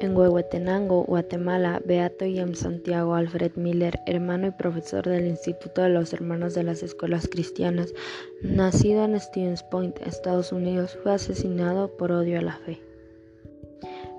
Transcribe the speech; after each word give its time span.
En 0.00 0.16
Huehuetenango, 0.16 1.02
Guatemala, 1.02 1.82
Beato 1.84 2.24
M. 2.24 2.54
Santiago 2.54 3.16
Alfred 3.16 3.56
Miller, 3.56 3.98
hermano 4.06 4.46
y 4.46 4.50
profesor 4.52 5.04
del 5.04 5.26
Instituto 5.26 5.82
de 5.82 5.88
los 5.88 6.12
Hermanos 6.12 6.54
de 6.54 6.62
las 6.62 6.84
Escuelas 6.84 7.26
Cristianas, 7.26 7.92
nacido 8.40 9.04
en 9.04 9.18
Stevens 9.18 9.64
Point, 9.64 10.00
Estados 10.06 10.52
Unidos, 10.52 10.96
fue 11.02 11.14
asesinado 11.14 11.96
por 11.96 12.12
odio 12.12 12.38
a 12.38 12.42
la 12.42 12.56
fe. 12.58 12.80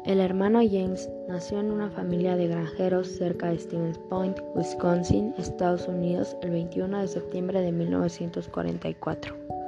El 0.05 0.19
hermano 0.19 0.59
James 0.59 1.09
nació 1.29 1.61
en 1.61 1.71
una 1.71 1.89
familia 1.89 2.35
de 2.35 2.49
granjeros 2.49 3.07
cerca 3.07 3.49
de 3.49 3.59
Stevens 3.59 3.99
Point, 4.09 4.37
Wisconsin, 4.55 5.33
Estados 5.37 5.87
Unidos, 5.87 6.35
el 6.41 6.49
21 6.49 6.99
de 6.99 7.07
septiembre 7.07 7.61
de 7.61 7.71
1944. 7.71 9.58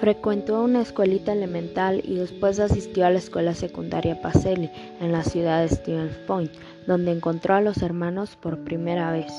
Frecuentó 0.00 0.62
una 0.62 0.82
escuelita 0.82 1.32
elemental 1.32 2.02
y 2.04 2.16
después 2.16 2.58
asistió 2.58 3.06
a 3.06 3.10
la 3.10 3.18
escuela 3.18 3.54
secundaria 3.54 4.20
Pacelli 4.20 4.70
en 5.00 5.12
la 5.12 5.22
ciudad 5.22 5.62
de 5.62 5.68
Stevens 5.68 6.16
Point, 6.26 6.52
donde 6.86 7.12
encontró 7.12 7.54
a 7.54 7.60
los 7.60 7.82
hermanos 7.82 8.36
por 8.36 8.64
primera 8.64 9.12
vez. 9.12 9.32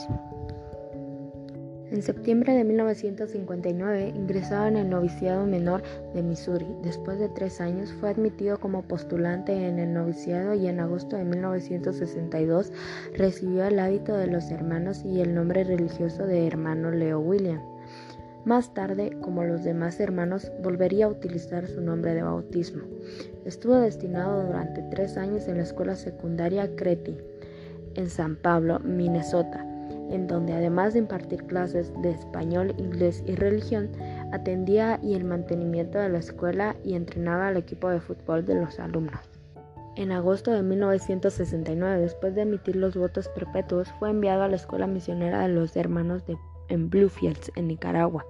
En 1.91 2.01
septiembre 2.01 2.53
de 2.53 2.63
1959 2.63 4.13
ingresó 4.15 4.65
en 4.65 4.77
el 4.77 4.89
noviciado 4.89 5.45
menor 5.45 5.83
de 6.13 6.23
Missouri. 6.23 6.65
Después 6.83 7.19
de 7.19 7.27
tres 7.27 7.59
años 7.59 7.91
fue 7.99 8.09
admitido 8.09 8.61
como 8.61 8.83
postulante 8.83 9.67
en 9.67 9.77
el 9.77 9.93
noviciado 9.93 10.53
y 10.53 10.67
en 10.67 10.79
agosto 10.79 11.17
de 11.17 11.25
1962 11.25 12.71
recibió 13.13 13.65
el 13.65 13.77
hábito 13.77 14.15
de 14.15 14.27
los 14.27 14.51
hermanos 14.51 15.03
y 15.03 15.19
el 15.19 15.35
nombre 15.35 15.65
religioso 15.65 16.25
de 16.25 16.47
hermano 16.47 16.91
Leo 16.91 17.19
William. 17.19 17.61
Más 18.43 18.73
tarde, 18.73 19.15
como 19.21 19.43
los 19.43 19.63
demás 19.63 19.99
hermanos, 19.99 20.51
volvería 20.63 21.05
a 21.05 21.09
utilizar 21.09 21.67
su 21.67 21.79
nombre 21.79 22.15
de 22.15 22.23
bautismo. 22.23 22.81
Estuvo 23.45 23.75
destinado 23.75 24.47
durante 24.47 24.81
tres 24.89 25.15
años 25.15 25.47
en 25.47 25.57
la 25.57 25.63
escuela 25.63 25.95
secundaria 25.95 26.75
Creti, 26.75 27.17
en 27.93 28.09
San 28.09 28.35
Pablo, 28.35 28.79
Minnesota, 28.79 29.63
en 30.09 30.25
donde 30.25 30.53
además 30.53 30.93
de 30.93 30.99
impartir 30.99 31.43
clases 31.43 31.93
de 32.01 32.09
español, 32.09 32.73
inglés 32.79 33.23
y 33.27 33.35
religión, 33.35 33.91
atendía 34.31 34.99
y 35.03 35.13
el 35.13 35.23
mantenimiento 35.23 35.99
de 35.99 36.09
la 36.09 36.17
escuela 36.17 36.75
y 36.83 36.95
entrenaba 36.95 37.49
al 37.49 37.57
equipo 37.57 37.89
de 37.89 37.99
fútbol 37.99 38.43
de 38.45 38.55
los 38.55 38.79
alumnos. 38.79 39.21
En 39.97 40.11
agosto 40.11 40.51
de 40.51 40.63
1969, 40.63 41.99
después 42.01 42.33
de 42.33 42.41
emitir 42.41 42.75
los 42.75 42.95
votos 42.95 43.27
perpetuos, 43.29 43.89
fue 43.99 44.09
enviado 44.09 44.41
a 44.41 44.47
la 44.47 44.55
escuela 44.55 44.87
misionera 44.87 45.41
de 45.41 45.49
los 45.49 45.75
hermanos 45.75 46.25
de 46.25 46.37
en 46.71 46.89
Bluefields, 46.89 47.51
en 47.55 47.67
Nicaragua. 47.67 48.25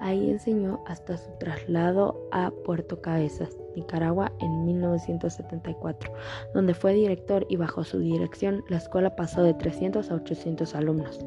Ahí 0.00 0.30
enseñó 0.30 0.82
hasta 0.86 1.16
su 1.16 1.30
traslado 1.38 2.26
a 2.32 2.50
Puerto 2.64 3.00
Cabezas, 3.02 3.58
Nicaragua, 3.76 4.32
en 4.40 4.64
1974, 4.64 6.12
donde 6.54 6.74
fue 6.74 6.94
director 6.94 7.46
y 7.48 7.56
bajo 7.56 7.84
su 7.84 7.98
dirección 7.98 8.64
la 8.68 8.78
escuela 8.78 9.14
pasó 9.14 9.42
de 9.42 9.54
300 9.54 10.10
a 10.10 10.14
800 10.14 10.74
alumnos. 10.74 11.24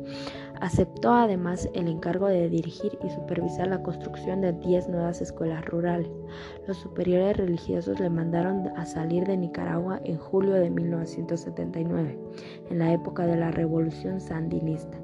Aceptó 0.62 1.12
además 1.12 1.68
el 1.74 1.88
encargo 1.88 2.28
de 2.28 2.50
dirigir 2.50 2.98
y 3.04 3.10
supervisar 3.10 3.68
la 3.68 3.84
construcción 3.84 4.42
de 4.42 4.54
10 4.54 4.90
nuevas 4.90 5.22
escuelas 5.22 5.66
rurales. 5.66 6.10
Los 6.68 6.78
superiores 6.78 7.38
religiosos 7.38 8.00
le 8.00 8.10
mandaron 8.10 8.68
a 8.78 8.86
salir 8.86 9.26
de 9.26 9.38
Nicaragua 9.38 10.00
en 10.04 10.18
julio 10.18 10.54
de 10.54 10.70
1979, 10.70 12.18
en 12.70 12.80
la 12.80 12.94
época 12.94 13.26
de 13.26 13.38
la 13.38 13.52
revolución 13.52 14.22
sandinista. 14.22 15.03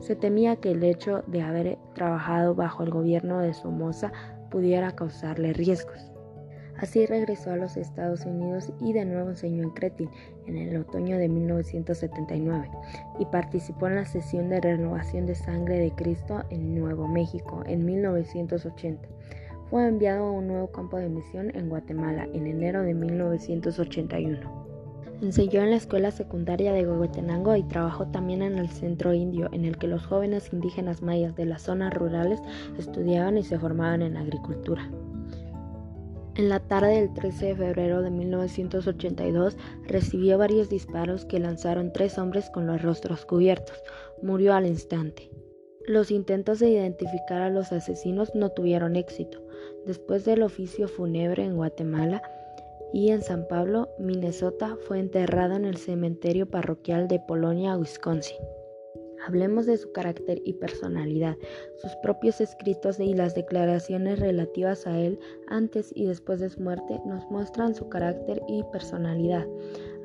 Se 0.00 0.16
temía 0.16 0.56
que 0.56 0.70
el 0.70 0.82
hecho 0.84 1.22
de 1.26 1.42
haber 1.42 1.78
trabajado 1.94 2.54
bajo 2.54 2.82
el 2.82 2.90
gobierno 2.90 3.40
de 3.40 3.52
Somoza 3.52 4.12
pudiera 4.50 4.92
causarle 4.92 5.52
riesgos. 5.52 6.12
Así 6.78 7.06
regresó 7.06 7.50
a 7.50 7.56
los 7.56 7.76
Estados 7.76 8.24
Unidos 8.24 8.72
y 8.80 8.92
de 8.92 9.04
nuevo 9.04 9.30
enseñó 9.30 9.64
en 9.64 9.70
Cretin 9.70 10.08
en 10.46 10.56
el 10.56 10.76
otoño 10.76 11.18
de 11.18 11.28
1979 11.28 12.70
y 13.18 13.26
participó 13.26 13.88
en 13.88 13.96
la 13.96 14.04
sesión 14.04 14.48
de 14.48 14.60
renovación 14.60 15.26
de 15.26 15.34
sangre 15.34 15.78
de 15.78 15.90
Cristo 15.90 16.44
en 16.50 16.78
Nuevo 16.78 17.08
México 17.08 17.64
en 17.66 17.84
1980. 17.84 19.08
Fue 19.70 19.86
enviado 19.86 20.26
a 20.26 20.30
un 20.30 20.46
nuevo 20.46 20.70
campo 20.70 20.98
de 20.98 21.08
misión 21.08 21.50
en 21.54 21.68
Guatemala 21.68 22.28
en 22.32 22.46
enero 22.46 22.82
de 22.82 22.94
1981. 22.94 24.67
Enseñó 25.20 25.62
en 25.62 25.70
la 25.70 25.76
escuela 25.76 26.10
secundaria 26.10 26.72
de 26.72 26.86
Huehuetenango 26.86 27.56
y 27.56 27.64
trabajó 27.64 28.06
también 28.06 28.42
en 28.42 28.56
el 28.56 28.68
centro 28.68 29.12
indio, 29.14 29.48
en 29.52 29.64
el 29.64 29.76
que 29.76 29.88
los 29.88 30.06
jóvenes 30.06 30.52
indígenas 30.52 31.02
mayas 31.02 31.34
de 31.34 31.44
las 31.44 31.62
zonas 31.62 31.92
rurales 31.92 32.40
estudiaban 32.78 33.36
y 33.36 33.42
se 33.42 33.58
formaban 33.58 34.02
en 34.02 34.16
agricultura. 34.16 34.88
En 36.36 36.48
la 36.48 36.60
tarde 36.60 37.00
del 37.00 37.12
13 37.14 37.46
de 37.46 37.56
febrero 37.56 38.00
de 38.00 38.10
1982 38.10 39.56
recibió 39.88 40.38
varios 40.38 40.68
disparos 40.68 41.24
que 41.24 41.40
lanzaron 41.40 41.92
tres 41.92 42.16
hombres 42.16 42.48
con 42.50 42.68
los 42.68 42.80
rostros 42.80 43.26
cubiertos. 43.26 43.82
Murió 44.22 44.54
al 44.54 44.66
instante. 44.66 45.32
Los 45.84 46.12
intentos 46.12 46.60
de 46.60 46.70
identificar 46.70 47.42
a 47.42 47.50
los 47.50 47.72
asesinos 47.72 48.36
no 48.36 48.50
tuvieron 48.50 48.94
éxito. 48.94 49.42
Después 49.84 50.24
del 50.24 50.44
oficio 50.44 50.86
fúnebre 50.86 51.44
en 51.44 51.56
Guatemala, 51.56 52.22
y 52.92 53.10
en 53.10 53.22
San 53.22 53.46
Pablo, 53.48 53.88
Minnesota, 53.98 54.76
fue 54.86 55.00
enterrado 55.00 55.54
en 55.54 55.64
el 55.64 55.76
cementerio 55.76 56.46
parroquial 56.46 57.08
de 57.08 57.20
Polonia, 57.20 57.76
Wisconsin. 57.76 58.38
Hablemos 59.26 59.66
de 59.66 59.76
su 59.76 59.92
carácter 59.92 60.40
y 60.44 60.54
personalidad. 60.54 61.36
Sus 61.76 61.94
propios 62.02 62.40
escritos 62.40 63.00
y 63.00 63.14
las 63.14 63.34
declaraciones 63.34 64.20
relativas 64.20 64.86
a 64.86 64.98
él 64.98 65.18
antes 65.48 65.92
y 65.94 66.06
después 66.06 66.40
de 66.40 66.48
su 66.48 66.60
muerte 66.60 67.00
nos 67.04 67.28
muestran 67.30 67.74
su 67.74 67.88
carácter 67.88 68.40
y 68.48 68.62
personalidad. 68.72 69.46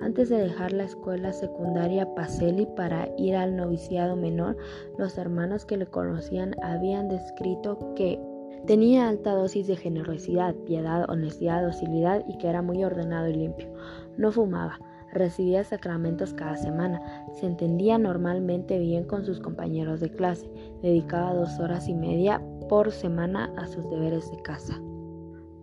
Antes 0.02 0.30
de 0.30 0.38
dejar 0.38 0.74
la 0.74 0.86
escuela 0.86 1.32
secundaria 1.32 2.14
Pacelli 2.16 2.68
para 2.76 3.08
ir 3.18 3.36
al 3.36 3.56
noviciado 3.56 4.16
menor, 4.16 4.58
los 4.98 5.18
hermanos 5.18 5.66
que 5.66 5.78
le 5.78 5.86
conocían 5.86 6.56
habían 6.62 7.08
descrito 7.08 7.94
que 7.96 8.20
Tenía 8.66 9.10
alta 9.10 9.34
dosis 9.34 9.68
de 9.68 9.76
generosidad, 9.76 10.56
piedad, 10.56 11.10
honestidad, 11.10 11.64
docilidad 11.64 12.24
y 12.30 12.38
que 12.38 12.48
era 12.48 12.62
muy 12.62 12.82
ordenado 12.86 13.28
y 13.28 13.34
limpio. 13.34 13.68
No 14.16 14.32
fumaba, 14.32 14.80
recibía 15.12 15.66
sacramentos 15.66 16.34
cada 16.34 16.56
semana, 16.56 17.02
se 17.34 17.46
entendía 17.46 17.98
normalmente 17.98 18.80
bien 18.80 19.04
con 19.04 19.26
sus 19.26 19.42
compañeros 19.42 20.00
de 20.00 20.12
clase, 20.12 20.50
dedicaba 20.82 21.34
dos 21.34 21.60
horas 21.60 21.90
y 21.90 21.94
media 21.94 22.42
por 22.70 22.92
semana 22.92 23.52
a 23.58 23.68
sus 23.68 23.90
deberes 23.90 24.32
de 24.32 24.42
casa. 24.42 24.80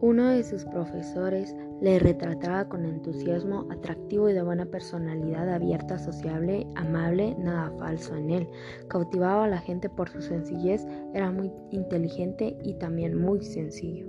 Uno 0.01 0.29
de 0.29 0.45
sus 0.45 0.67
profesores 0.67 1.57
le 1.81 1.99
retrataba 1.99 2.69
con 2.69 2.85
entusiasmo, 2.85 3.67
atractivo 3.71 4.29
y 4.29 4.35
de 4.35 4.43
buena 4.43 4.67
personalidad, 4.67 5.49
abierta, 5.49 5.99
sociable, 5.99 6.67
amable, 6.77 7.35
nada 7.39 7.73
falso 7.79 8.15
en 8.17 8.31
él. 8.31 8.49
Cautivaba 8.89 9.45
a 9.45 9.49
la 9.49 9.59
gente 9.59 9.89
por 9.89 10.09
su 10.11 10.21
sencillez, 10.21 10.87
era 11.15 11.31
muy 11.31 11.51
inteligente 11.71 12.57
y 12.63 12.75
también 12.75 13.21
muy 13.21 13.43
sencillo. 13.43 14.07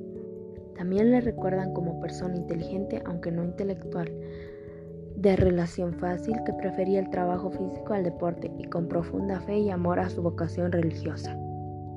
También 0.75 1.11
le 1.11 1.21
recuerdan 1.21 1.73
como 1.73 1.99
persona 2.01 2.35
inteligente, 2.35 3.01
aunque 3.05 3.31
no 3.31 3.43
intelectual, 3.43 4.11
de 5.15 5.35
relación 5.35 5.93
fácil 5.93 6.35
que 6.45 6.53
prefería 6.53 6.99
el 6.99 7.09
trabajo 7.09 7.51
físico 7.51 7.93
al 7.93 8.03
deporte 8.03 8.51
y 8.57 8.63
con 8.65 8.87
profunda 8.87 9.39
fe 9.41 9.59
y 9.59 9.69
amor 9.69 9.99
a 9.99 10.09
su 10.09 10.21
vocación 10.21 10.71
religiosa. 10.71 11.37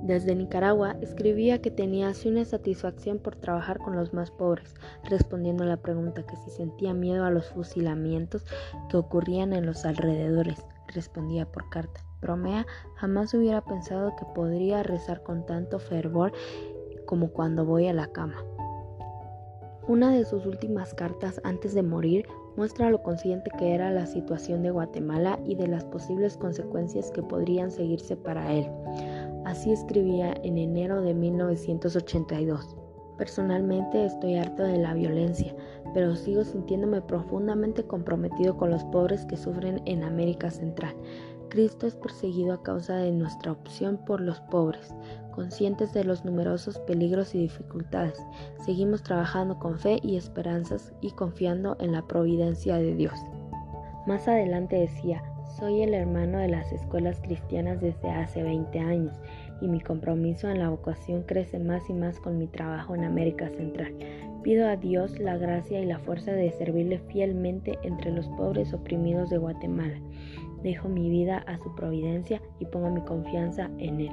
Desde 0.04 0.34
Nicaragua 0.34 0.97
escribía 1.00 1.62
que 1.62 1.70
tenía 1.70 2.09
así 2.09 2.28
una 2.28 2.44
satisfacción 2.44 3.19
por 3.19 3.37
trabajar 3.37 3.78
con 3.78 3.97
los 3.97 4.12
más 4.12 4.31
pobres, 4.31 4.75
respondiendo 5.09 5.65
a 5.65 5.66
la 5.66 5.78
pregunta 5.78 6.26
que 6.26 6.37
si 6.37 6.50
sentía 6.50 6.92
miedo 6.92 7.25
a 7.25 7.31
los 7.31 7.48
fusilamientos 7.48 8.44
que 8.91 8.98
ocurrían 8.98 9.54
en 9.54 9.65
los 9.65 9.87
alrededores. 9.87 10.62
Respondía 10.88 11.47
por 11.50 11.70
carta. 11.70 12.03
Bromea 12.20 12.66
jamás 12.97 13.32
hubiera 13.32 13.62
pensado 13.62 14.15
que 14.16 14.26
podría 14.34 14.82
rezar 14.82 15.22
con 15.22 15.47
tanto 15.47 15.78
fervor 15.78 16.32
como 17.06 17.31
cuando 17.31 17.65
voy 17.65 17.88
a 17.88 17.94
la 17.94 18.09
cama. 18.09 18.45
Una 19.89 20.10
de 20.10 20.27
sus 20.27 20.45
últimas 20.45 20.92
cartas 20.92 21.41
antes 21.45 21.74
de 21.74 21.83
morir 21.83 22.27
muestra 22.56 22.91
lo 22.91 23.03
consciente 23.03 23.51
que 23.59 23.74
era 23.74 23.91
la 23.91 24.06
situación 24.06 24.62
de 24.62 24.71
Guatemala 24.71 25.39
y 25.47 25.54
de 25.56 25.66
las 25.66 25.84
posibles 25.84 26.36
consecuencias 26.36 27.10
que 27.10 27.22
podrían 27.22 27.71
seguirse 27.71 28.16
para 28.16 28.53
él. 28.53 28.66
Así 29.44 29.72
escribía 29.72 30.34
en 30.42 30.58
enero 30.58 31.02
de 31.02 31.14
1982. 31.14 32.76
Personalmente 33.18 34.06
estoy 34.06 34.36
harto 34.36 34.62
de 34.62 34.78
la 34.78 34.94
violencia, 34.94 35.54
pero 35.92 36.16
sigo 36.16 36.42
sintiéndome 36.42 37.00
profundamente 37.02 37.84
comprometido 37.84 38.56
con 38.56 38.70
los 38.70 38.84
pobres 38.86 39.24
que 39.26 39.36
sufren 39.36 39.80
en 39.84 40.02
América 40.02 40.50
Central. 40.50 40.94
Cristo 41.48 41.86
es 41.86 41.94
perseguido 41.94 42.54
a 42.54 42.62
causa 42.62 42.96
de 42.96 43.12
nuestra 43.12 43.52
opción 43.52 44.00
por 44.04 44.20
los 44.20 44.41
pobres. 44.41 44.92
Conscientes 45.32 45.92
de 45.92 46.02
los 46.02 46.24
numerosos 46.24 46.78
peligros 46.80 47.34
y 47.34 47.38
dificultades, 47.38 48.18
seguimos 48.64 49.02
trabajando 49.02 49.58
con 49.58 49.78
fe 49.78 50.00
y 50.02 50.16
esperanzas 50.16 50.92
y 51.00 51.10
confiando 51.12 51.76
en 51.78 51.92
la 51.92 52.02
providencia 52.06 52.76
de 52.76 52.94
Dios. 52.94 53.14
Más 54.06 54.26
adelante 54.26 54.76
decía, 54.76 55.22
soy 55.58 55.82
el 55.82 55.94
hermano 55.94 56.38
de 56.38 56.48
las 56.48 56.72
escuelas 56.72 57.20
cristianas 57.20 57.80
desde 57.80 58.10
hace 58.10 58.42
20 58.42 58.78
años 58.78 59.14
y 59.60 59.68
mi 59.68 59.80
compromiso 59.80 60.48
en 60.48 60.58
la 60.58 60.68
vocación 60.68 61.22
crece 61.22 61.58
más 61.58 61.88
y 61.88 61.92
más 61.92 62.18
con 62.20 62.38
mi 62.38 62.46
trabajo 62.46 62.94
en 62.94 63.04
América 63.04 63.48
Central. 63.50 63.94
Pido 64.42 64.68
a 64.68 64.76
Dios 64.76 65.18
la 65.18 65.38
gracia 65.38 65.80
y 65.80 65.86
la 65.86 65.98
fuerza 66.00 66.32
de 66.32 66.50
servirle 66.52 66.98
fielmente 66.98 67.78
entre 67.82 68.10
los 68.10 68.28
pobres 68.30 68.74
oprimidos 68.74 69.30
de 69.30 69.38
Guatemala. 69.38 69.98
Dejo 70.62 70.88
mi 70.88 71.08
vida 71.08 71.38
a 71.46 71.58
su 71.58 71.74
providencia 71.74 72.42
y 72.58 72.66
pongo 72.66 72.91
mi 72.91 73.00
confianza 73.02 73.70
en 73.78 74.00
Él. 74.00 74.12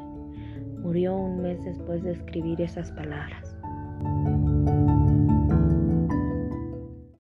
Murió 0.84 1.16
un 1.16 1.42
mes 1.42 1.64
después 1.64 2.04
de 2.04 2.12
escribir 2.12 2.62
esas 2.62 2.92
palabras. 2.92 3.56